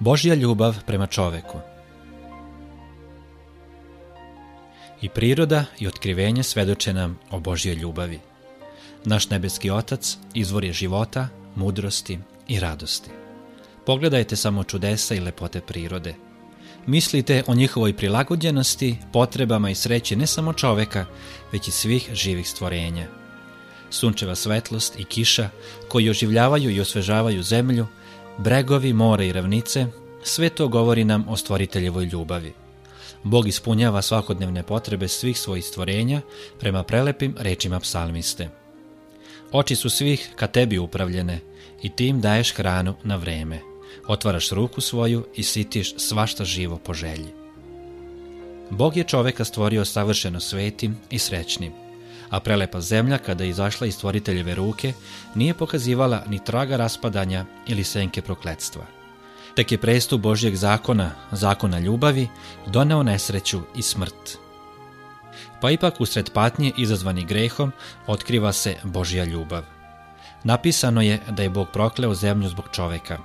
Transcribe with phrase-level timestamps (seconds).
[0.00, 1.58] Božja ljubav prema čoveku
[5.02, 8.20] I priroda i otkrivenje svedoče nam o Božjoj ljubavi.
[9.04, 13.10] Naš nebeski Otac izvor je života, mudrosti i radosti.
[13.86, 16.14] Pogledajte samo čudesa i lepote prirode.
[16.86, 21.06] Mislite o njihovoj prilagođenosti, potrebama i sreći ne samo čoveka,
[21.52, 23.06] već i svih živih stvorenja.
[23.90, 25.50] Sunčeva svetlost i kiša
[25.88, 27.86] koji oživljavaju i osvežavaju zemlju,
[28.38, 29.86] bregovi, mora i ravnice,
[30.22, 32.52] sve to govori nam o stvoriteljevoj ljubavi.
[33.22, 36.20] Bog ispunjava svakodnevne potrebe svih svojih stvorenja
[36.60, 38.48] prema prelepim rečima psalmiste.
[39.52, 41.40] Oči su svih ka tebi upravljene
[41.82, 43.60] i ti im daješ hranu na vreme.
[44.06, 47.28] Otvaraš ruku svoju i sitiš svašta živo po želji.
[48.70, 51.72] Bog je čoveka stvorio savršeno svetim i srećnim,
[52.30, 54.92] a prelepa zemlja kada je izašla iz stvoriteljeve ruke
[55.34, 58.82] nije pokazivala ni traga raspadanja ili senke prokletstva.
[59.54, 62.28] Tek je prestup Božjeg zakona, zakona ljubavi,
[62.66, 64.38] doneo nesreću i smrt.
[65.60, 67.72] Pa ipak usred patnje izazvani grehom
[68.06, 69.64] otkriva se Božja ljubav.
[70.44, 73.18] Napisano je da je Bog prokleo zemlju zbog čoveka.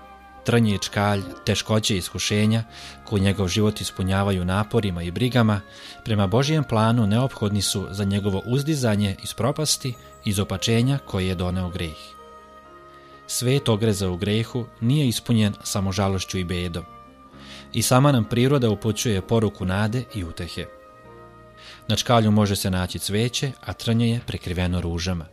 [0.44, 2.64] Trnje i čkalj, teškoće i iskušenja,
[3.06, 5.62] koji njegov život ispunjavaju naporima i brigama,
[6.06, 9.94] prema Božijem planu neophodni su za njegovo uzdizanje iz propasti,
[10.26, 11.98] iz opačenja koje je doneo greh.
[13.28, 16.84] Svet ogreza u grehu nije ispunjen samo žalošću i bedom.
[17.74, 20.66] I sama nam priroda upućuje poruku nade i utehe.
[21.88, 25.26] Na čkalju može se naći cveće, a trnje je prekriveno ružama.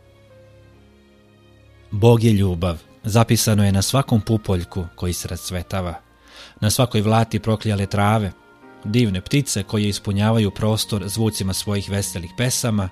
[1.91, 5.93] Bog je ljubav, zapisano je na svakom pupoljku koji se rascvetava,
[6.59, 8.31] na svakoj vlati proklijale trave,
[8.83, 12.89] divne ptice koje ispunjavaju prostor zvucima svojih veselih pesama,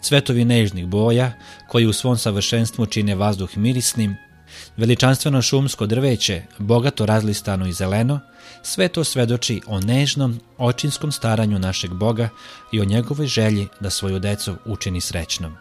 [0.00, 1.32] cvetovi nežnih boja
[1.68, 4.16] koji u svom savršenstvu čine vazduh mirisnim,
[4.76, 8.20] veličanstveno šumsko drveće, bogato razlistano i zeleno,
[8.62, 12.28] sve to svedoči o nežnom, očinskom staranju našeg Boga
[12.72, 15.56] i o njegovoj želji da svoju decu učini srećnom.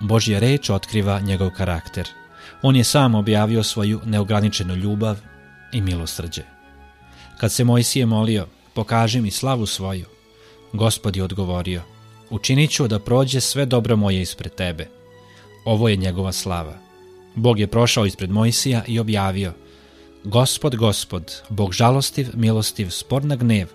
[0.00, 2.08] Božja reč otkriva njegov karakter.
[2.62, 5.16] On je sam objavio svoju neograničenu ljubav
[5.72, 6.42] i milosrđe.
[7.40, 10.06] Kad se Mojsije molio, pokaži mi slavu svoju,
[10.72, 11.82] Gospod je odgovorio,
[12.30, 14.88] učinit ću da prođe sve dobro moje ispred tebe.
[15.64, 16.78] Ovo je njegova slava.
[17.34, 19.52] Bog je prošao ispred Mojsija i objavio,
[20.24, 23.68] Gospod, gospod, Bog žalostiv, milostiv, spor na gnev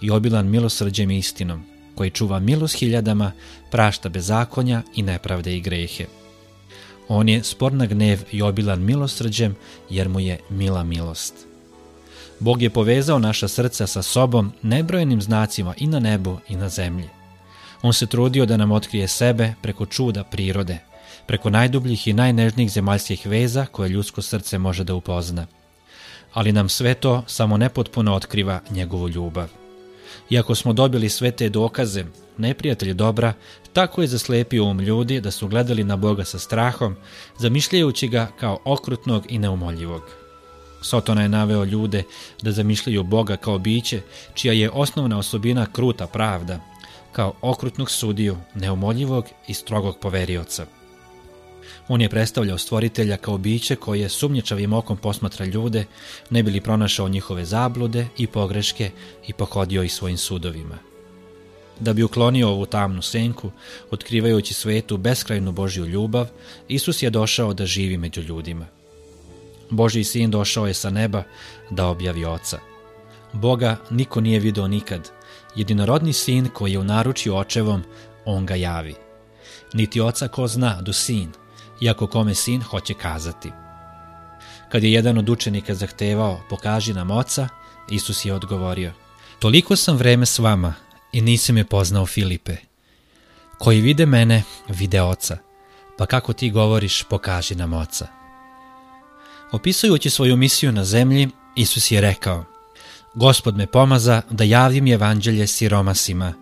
[0.00, 1.62] i obilan milosrđem i istinom,
[1.94, 3.32] koji čuva milost hiljadama,
[3.70, 6.06] prašta bezakonja i nepravde i grehe.
[7.08, 9.56] On je spor na gnev i obilan milosrđem,
[9.90, 11.34] jer mu je mila milost.
[12.40, 17.08] Bog je povezao naša srca sa sobom nebrojenim znacima i na nebu i na zemlji.
[17.82, 20.78] On se trudio da nam otkrije sebe preko čuda prirode,
[21.26, 25.46] preko najdubljih i najnežnijih zemaljskih veza koje ljudsko srce može da upozna.
[26.32, 29.63] Ali nam sve to samo nepotpuno otkriva njegovu ljubav.
[30.30, 32.04] Iako smo dobili sve te dokaze,
[32.38, 33.32] neprijatelj dobra,
[33.72, 36.96] tako je zaslepio um ljudi da su gledali na Boga sa strahom,
[37.38, 40.02] zamišljajući ga kao okrutnog i neumoljivog.
[40.82, 42.02] Sotona je naveo ljude
[42.42, 44.00] da zamišljaju Boga kao biće,
[44.34, 46.60] čija je osnovna osobina kruta pravda,
[47.12, 50.66] kao okrutnog sudiju, neumoljivog i strogog poverioca.
[51.88, 55.84] On je predstavljao stvoritelja kao biće koje sumnjičavim okom posmatra ljude,
[56.30, 58.90] ne bili pronašao njihove zablude i pogreške
[59.26, 60.78] i pohodio ih svojim sudovima.
[61.80, 63.50] Da bi uklonio ovu tamnu senku,
[63.90, 66.26] otkrivajući svetu beskrajnu Božju ljubav,
[66.68, 68.66] Isus je došao da živi među ljudima.
[69.70, 71.22] Božji sin došao je sa neba
[71.70, 72.58] da objavi oca.
[73.32, 75.10] Boga niko nije video nikad,
[75.56, 77.82] jedinorodni sin koji je u naručju očevom,
[78.24, 78.94] on ga javi.
[79.72, 81.32] Niti oca ko zna do sin,
[81.80, 83.50] iako kome sin hoće kazati.
[84.68, 87.48] Kad je jedan od učenika zahtevao pokaži nam oca,
[87.90, 88.92] Isus je odgovorio
[89.38, 90.74] Toliko sam vreme s vama
[91.12, 92.56] i nisi me poznao Filipe.
[93.58, 95.38] Koji vide mene, vide oca,
[95.98, 98.06] pa kako ti govoriš pokaži nam oca.
[99.52, 102.44] Opisujući svoju misiju na zemlji, Isus je rekao
[103.14, 106.32] Gospod me pomaza da javim evanđelje siromasima,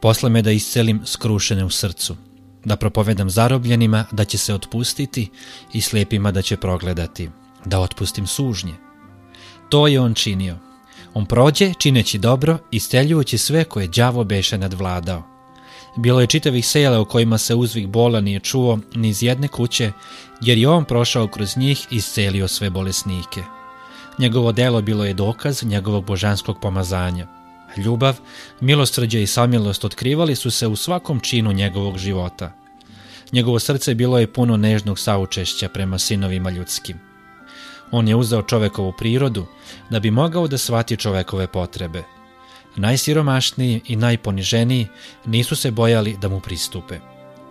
[0.00, 2.16] posla me da iscelim skrušene u srcu,
[2.66, 5.30] da propovedam zarobljenima da će se otpustiti
[5.72, 7.30] i slijepima da će progledati,
[7.64, 8.74] da otpustim sužnje.
[9.68, 10.56] To je on činio.
[11.14, 15.22] On prođe čineći dobro i steljujući sve koje đavo beše nadvladao.
[15.96, 19.92] Bilo je čitavih sela u kojima se uzvik bola nije čuo ni iz jedne kuće,
[20.40, 23.42] jer je on prošao kroz njih i iscelio sve bolesnike.
[24.18, 27.26] Njegovo delo bilo je dokaz njegovog božanskog pomazanja.
[27.78, 28.16] Ljubav,
[28.60, 32.52] milosrđe i samilost otkrivali su se u svakom činu njegovog života.
[33.32, 36.98] Njegovo srce bilo je puno nežnog saučešća prema sinovima ljudskim.
[37.90, 39.46] On je uzeo čovekovu prirodu
[39.90, 42.02] da bi mogao da shvati čovekove potrebe.
[42.76, 44.88] Najsiromašniji i najponiženiji
[45.24, 46.98] nisu se bojali da mu pristupe.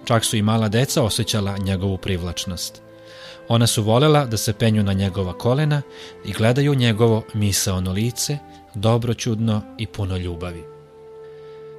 [0.06, 2.85] Čak su i mala deca osjećala njegovu privlačnost.
[3.48, 5.82] Ona su volela da se penju na njegova kolena
[6.26, 8.38] i gledaju njegovo misaono lice,
[8.74, 10.64] dobroćudno i puno ljubavi.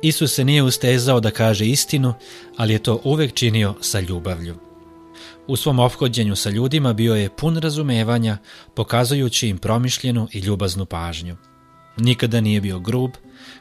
[0.03, 2.15] Isus se nije ustezao da kaže istinu,
[2.57, 4.55] ali je to uvek činio sa ljubavlju.
[5.47, 8.39] U svom ophođenju sa ljudima bio je pun razumevanja,
[8.75, 11.37] pokazujući im promišljenu i ljubaznu pažnju.
[11.97, 13.11] Nikada nije bio grub,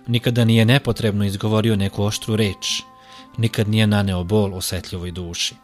[0.07, 2.81] nikada nije nepotrebno izgovorio neku oštru reč,
[3.37, 5.55] nikad nije naneo bol osetljivoj duši.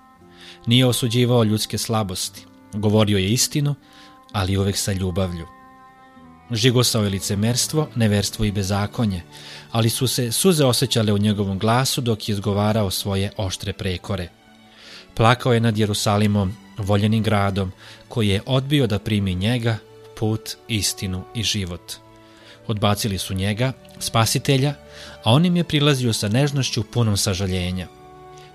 [0.65, 3.75] Nije osuđivao ljudske slabosti, govorio je istinu,
[4.31, 5.47] ali uvek sa ljubavlju.
[6.51, 9.21] Žigosao je licemerstvo, neverstvo i bezakonje,
[9.71, 14.29] ali su se suze osjećale u njegovom glasu dok je izgovarao svoje oštre prekore.
[15.15, 17.71] Plakao je nad Jerusalimom, voljenim gradom,
[18.07, 19.77] koji je odbio da primi njega,
[20.19, 21.93] put, istinu i život.
[22.67, 24.73] Odbacili su njega, spasitelja,
[25.23, 27.87] a on im je prilazio sa nežnošću punom sažaljenja.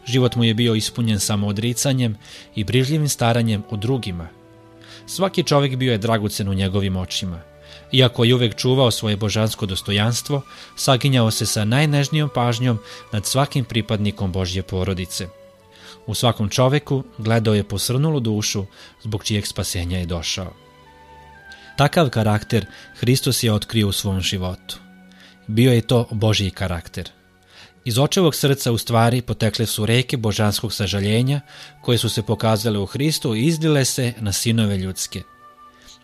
[0.06, 2.16] Život mu je bio ispunjen samo odricanjem
[2.54, 4.28] i brižljivim staranjem o drugima.
[5.06, 7.40] Svaki čovjek bio je dragucen u njegovim očima.
[7.92, 10.42] Iako je uvek čuvao svoje božansko dostojanstvo,
[10.76, 12.78] saginjao se sa najnežnijom pažnjom
[13.12, 15.28] nad svakim pripadnikom Božje porodice.
[16.06, 18.64] U svakom čoveku gledao je posrnulu dušu
[19.02, 20.52] zbog čijeg spasenja je došao.
[21.76, 22.66] Takav karakter
[22.96, 24.78] Hristos je otkrio u svom životu.
[25.46, 27.15] Bio je to Božji karakter.
[27.86, 31.40] Iz očevog srca u stvari potekle su reke božanskog sažaljenja
[31.80, 35.22] koje su se pokazale u Hristu i izdile se na sinove ljudske.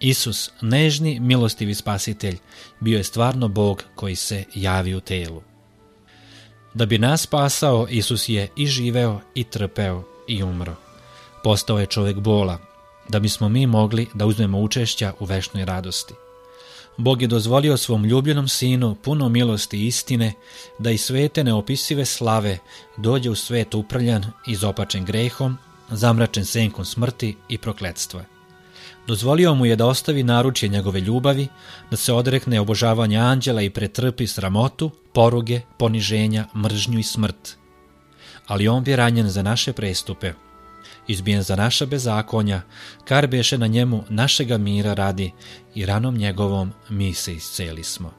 [0.00, 2.38] Isus, nežni, milostivi spasitelj,
[2.80, 5.42] bio je stvarno Bog koji se javi u telu.
[6.74, 10.74] Da bi nas spasao, Isus je i živeo, i trpeo, i umro.
[11.44, 12.58] Postao je čovek bola,
[13.08, 16.14] da bismo mi mogli da uzmemo učešća u vešnoj radosti.
[16.96, 20.32] Bog je dozvolio svom ljubljenom sinu puno milosti i istine
[20.78, 22.58] da i svete neopisive slave
[22.96, 25.58] dođe u svet uprljan i zopačen grehom,
[25.90, 28.24] zamračen senkom smrti i prokledstva.
[29.06, 31.48] Dozvolio mu je da ostavi naručje njegove ljubavi,
[31.90, 37.56] da se odrekne obožavanja anđela i pretrpi sramotu, poruge, poniženja, mržnju i smrt.
[38.46, 40.32] Ali on bi ranjen za naše prestupe,
[41.08, 42.62] izbijen za naša bezakonja,
[43.04, 45.32] kar beše na njemu našega mira radi
[45.74, 48.12] i ranom njegovom mi se isceli smo.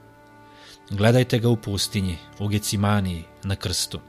[0.89, 3.99] Gledajte ga u pustinji, u Gecimaniji, na krstu.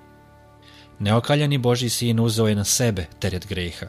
[0.99, 3.87] Neokaljani Boži sin uzeo je na sebe teret greha.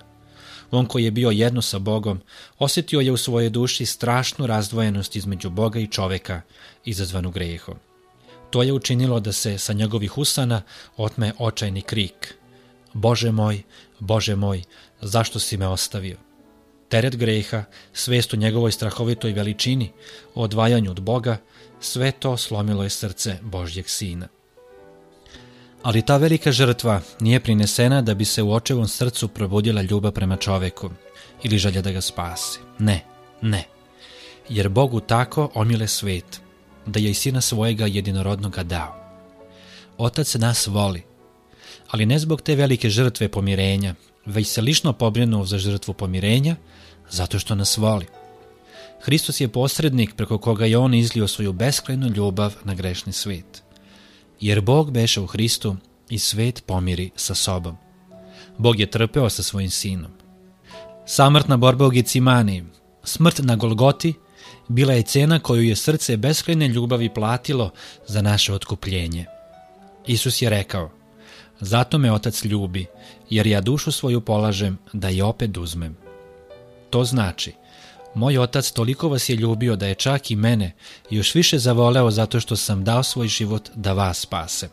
[0.71, 2.21] On koji je bio jedno sa Bogom,
[2.59, 6.41] osjetio je u svojoj duši strašnu razdvojenost između Boga i čoveka,
[6.85, 7.75] izazvanu grehom.
[8.49, 10.61] To je učinilo da se sa njegovih usana
[10.97, 12.35] otme očajni krik.
[12.95, 13.63] Bože moj,
[13.99, 14.63] Bože moj,
[15.01, 16.17] zašto si me ostavio?
[16.87, 17.63] Teret greha,
[17.93, 19.91] svest u njegovoj strahovitoj veličini,
[20.35, 21.37] o odvajanju od Boga,
[21.79, 24.27] sve to slomilo je srce Božjeg sina.
[25.83, 30.37] Ali ta velika žrtva nije prinesena da bi se u očevom srcu probudila ljubav prema
[30.37, 30.89] čoveku
[31.43, 32.59] ili želja da ga spase.
[32.79, 33.03] Ne,
[33.41, 33.63] ne.
[34.49, 36.41] Jer Bogu tako omile svet,
[36.85, 38.95] da je i sina svojega jedinorodnoga dao.
[39.97, 41.03] Otac nas voli,
[41.95, 46.55] ali ne zbog te velike žrtve pomirenja, već se lično pobrinuo za žrtvu pomirenja,
[47.09, 48.05] zato što nas voli.
[49.01, 53.63] Hristos je posrednik preko koga je on izlio svoju beskrajnu ljubav na grešni svet.
[54.39, 55.75] Jer Bog beše u Hristu
[56.09, 57.77] i svet pomiri sa sobom.
[58.57, 60.11] Bog je trpeo sa svojim sinom.
[61.05, 62.63] Samrtna borba u Gecimaniji,
[63.03, 64.13] smrt na Golgoti,
[64.67, 67.71] bila je cena koju je srce beskrajne ljubavi platilo
[68.07, 69.25] za naše otkupljenje.
[70.07, 70.91] Isus je rekao,
[71.59, 72.85] Zato me otac ljubi,
[73.29, 75.97] jer ja dušu svoju polažem da je opet uzmem.
[76.89, 77.53] To znači,
[78.15, 80.71] moj otac toliko vas je ljubio da je čak i mene
[81.09, 84.69] još više zavoleo zato što sam dao svoj život da vas spasem.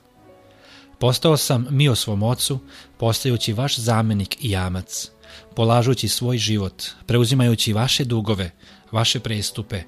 [0.99, 2.59] Postao sam mi o svom ocu,
[2.99, 5.11] postajući vaš zamenik i jamac,
[5.57, 8.51] polažući svoj život, preuzimajući vaše dugove,
[8.93, 9.83] vaše prestupe,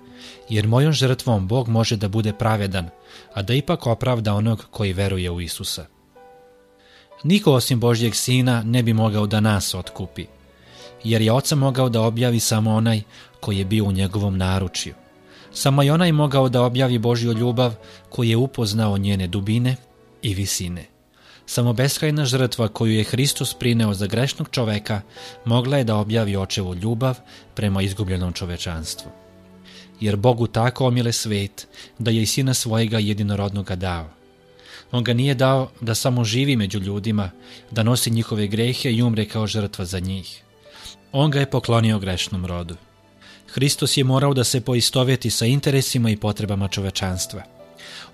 [0.48, 2.88] jer mojom žrtvom Bog može da bude pravedan,
[3.34, 5.93] a da ipak opravda onog koji veruje u Isusa.
[7.24, 10.26] Niko osim Božjeg sina ne bi mogao da nas otkupi,
[11.04, 13.02] jer je oca mogao da objavi samo onaj
[13.40, 14.94] koji je bio u njegovom naručju.
[15.52, 17.74] Samo je onaj mogao da objavi Božju ljubav
[18.08, 19.76] koji je upoznao njene dubine
[20.22, 20.84] i visine.
[21.46, 25.00] Samo beskrajna žrtva koju je Hristos prineo za grešnog čoveka
[25.44, 27.18] mogla je da objavi očevu ljubav
[27.54, 29.10] prema izgubljenom čovečanstvu.
[30.00, 34.10] Jer Bogu tako omile svet da je i sina svojega jedinorodnoga dao,
[34.92, 37.30] On ga nije dao da samo živi među ljudima,
[37.70, 40.42] da nosi njihove grehe i umre kao žrtva za njih.
[41.12, 42.76] On ga je poklonio grešnom rodu.
[43.54, 47.42] Hristos je morao da se poistoveti sa interesima i potrebama čovečanstva.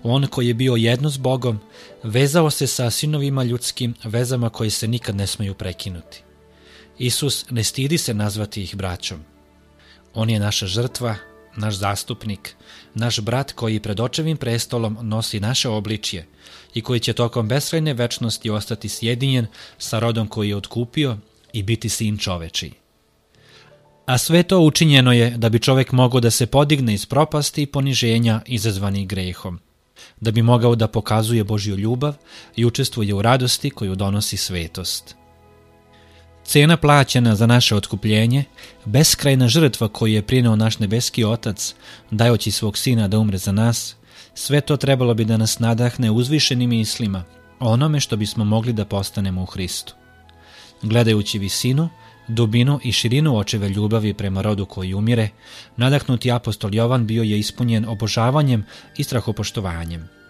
[0.03, 1.59] On koji je bio jedno s Bogom,
[2.03, 6.23] vezao se sa sinovima ljudskim vezama koji se nikad ne smeju prekinuti.
[6.97, 9.19] Isus ne stidi se nazvati ih braćom.
[10.13, 11.15] On je naša žrtva,
[11.55, 12.55] naš zastupnik,
[12.93, 16.27] naš brat koji pred očevim prestolom nosi naše obličje
[16.73, 21.17] i koji će tokom beskrajne večnosti ostati sjedinjen sa rodom koji je otkupio
[21.53, 22.73] i biti sin čovečiji.
[24.05, 27.65] A sve to učinjeno je da bi čovek mogao da se podigne iz propasti i
[27.65, 29.59] poniženja izazvanih grehom,
[30.19, 32.13] da bi mogao da pokazuje Božju ljubav
[32.55, 35.20] i učestvuje u radosti koju donosi svetost.
[36.45, 38.43] Cena plaćena za naše otkupljenje,
[38.85, 41.75] beskrajna žrtva koju je prineo naš nebeski Otac,
[42.11, 43.95] dajoći svog Sina da umre za nas,
[44.33, 47.23] sve to trebalo bi da nas nadahne uzvišenim mislima
[47.59, 49.95] onome što bismo mogli da postanemo u Hristu.
[50.81, 51.89] Gledajući visinu,
[52.27, 55.29] dubinu i širinu očeve ljubavi prema rodu koji umire,
[55.77, 58.65] nadahnuti apostol Jovan bio je ispunjen obožavanjem
[58.97, 60.20] i strahopoštovanjem.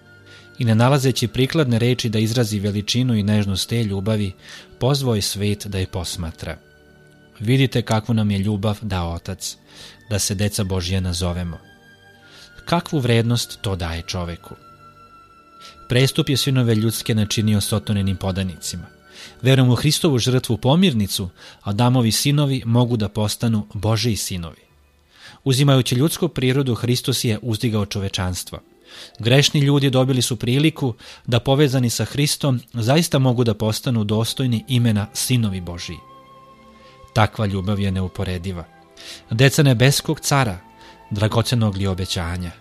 [0.62, 4.32] I ne nalazeći prikladne reči da izrazi veličinu i nežnost te ljubavi,
[4.80, 6.58] pozvao je svet da je posmatra.
[7.40, 9.58] Vidite kakvu nam je ljubav dao Otac,
[10.10, 11.58] da se deca Božje nazovemo.
[12.66, 14.56] Kakvu vrednost to daje čoveku?
[15.90, 18.86] Prestup je sinove ljudske načinio sotonenim podanicima–
[19.42, 21.30] Verujem u Hristovu žrtvu pomirnicu,
[21.62, 24.62] Adamovi sinovi mogu da postanu Božiji sinovi.
[25.44, 28.60] Uzimajući ljudsku prirodu, Hristos je uzdigao čovečanstvo.
[29.20, 30.94] Grešni ljudi dobili su priliku
[31.26, 35.98] da povezani sa Hristom zaista mogu da postanu dostojni imena sinovi Božiji.
[37.14, 38.64] Takva ljubav je neuporediva.
[39.30, 40.58] Deca nebeskog cara,
[41.10, 42.52] dragocenog li obećanja,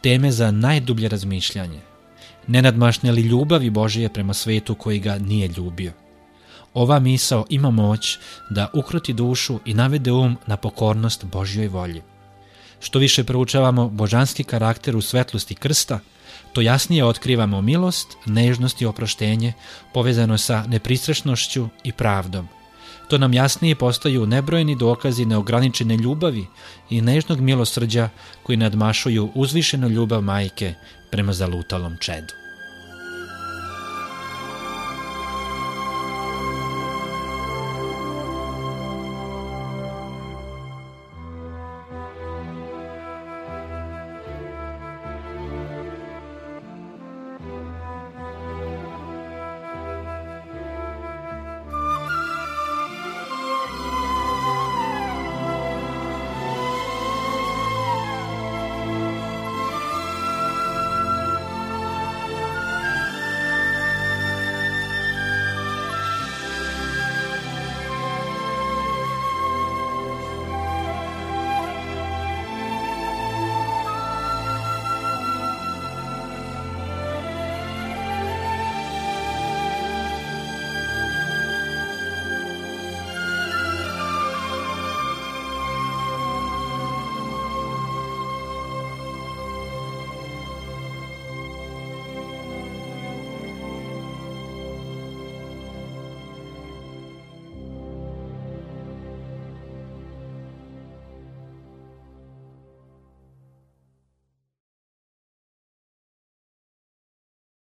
[0.00, 1.80] teme za najdublje razmišljanje,
[2.46, 5.92] nenadmašnja li ljubavi Božije prema svetu koji ga nije ljubio.
[6.74, 8.18] Ova misao ima moć
[8.50, 12.02] da ukruti dušu i navede um na pokornost Božjoj volji.
[12.80, 15.98] Što više proučavamo božanski karakter u svetlosti krsta,
[16.52, 19.52] to jasnije otkrivamo milost, nežnost i oproštenje
[19.94, 22.48] povezano sa nepristrešnošću i pravdom.
[23.08, 26.46] To nam jasnije postaju nebrojeni dokazi neograničene ljubavi
[26.90, 28.08] i nežnog milosrđa
[28.42, 30.74] koji nadmašuju uzvišenu ljubav majke
[31.10, 32.39] prema zalutalom čedu.